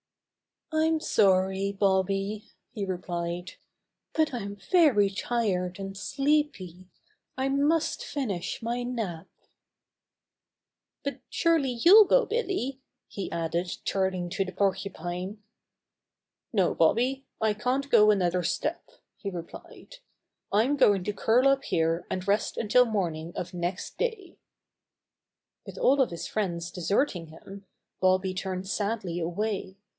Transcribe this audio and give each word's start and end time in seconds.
"I'm 0.73 0.99
sorry, 1.01 1.73
Bobby," 1.73 2.49
he 2.73 2.85
replied, 2.85 3.51
"but 4.13 4.33
I'm 4.33 4.55
very 4.55 5.11
tired 5.11 5.77
and 5.77 5.95
sleepy. 5.95 6.87
I 7.37 7.49
must 7.49 8.03
finish 8.03 8.63
my 8.63 8.81
nap." 8.81 9.27
Bobby's 11.03 11.19
Friends 11.29 11.41
Quarrel 11.43 11.61
103 11.61 11.81
"But 11.81 11.81
surely 11.81 11.81
you'll 11.83 12.05
go, 12.05 12.25
Billy," 12.25 12.79
he 13.09 13.31
added, 13.31 13.77
turning 13.85 14.29
to 14.29 14.45
the 14.45 14.53
Porcupine. 14.53 15.43
"No, 16.53 16.73
Bobby, 16.73 17.25
I 17.39 17.53
can't 17.53 17.89
go 17.89 18.09
another 18.09 18.41
step," 18.41 18.83
he 19.17 19.29
replied. 19.29 19.97
"I'm 20.53 20.77
going 20.77 21.03
to 21.03 21.13
curl 21.13 21.47
up 21.47 21.65
here 21.65 22.07
and 22.09 22.27
rest 22.27 22.57
until 22.57 22.85
morning 22.85 23.33
of 23.35 23.53
next 23.53 23.97
day," 23.99 24.37
With 25.67 25.77
all 25.77 26.01
of 26.01 26.09
his 26.09 26.25
friends 26.25 26.71
deserting 26.71 27.27
him, 27.27 27.65
Bobby 27.99 28.33
turned 28.33 28.67
sadly 28.69 29.19
away. 29.19 29.75